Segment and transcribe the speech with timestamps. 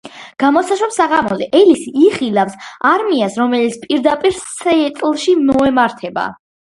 [0.43, 2.55] გამოსაშვებ საღამოზე ელისი იხილავს
[2.91, 6.25] არმიას რომელიც პირდაპირ სიეტლში მოემართება.